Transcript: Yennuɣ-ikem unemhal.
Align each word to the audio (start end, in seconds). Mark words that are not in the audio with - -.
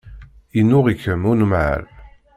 Yennuɣ-ikem 0.55 1.21
unemhal. 1.31 1.83